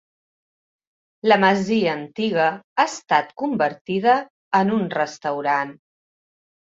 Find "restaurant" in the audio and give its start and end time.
4.95-5.75